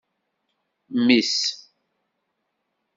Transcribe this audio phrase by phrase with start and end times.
[0.97, 1.37] Mmi-s.